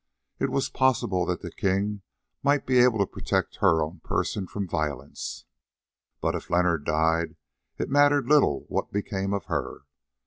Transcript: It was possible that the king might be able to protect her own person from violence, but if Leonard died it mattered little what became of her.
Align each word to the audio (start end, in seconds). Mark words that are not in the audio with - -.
It 0.39 0.49
was 0.49 0.67
possible 0.71 1.27
that 1.27 1.41
the 1.43 1.51
king 1.51 2.01
might 2.41 2.65
be 2.65 2.79
able 2.79 2.97
to 2.97 3.05
protect 3.05 3.57
her 3.57 3.83
own 3.83 3.99
person 3.99 4.47
from 4.47 4.67
violence, 4.67 5.45
but 6.21 6.33
if 6.33 6.49
Leonard 6.49 6.85
died 6.85 7.35
it 7.77 7.87
mattered 7.87 8.27
little 8.27 8.61
what 8.67 8.91
became 8.91 9.31
of 9.31 9.45
her. 9.45 9.83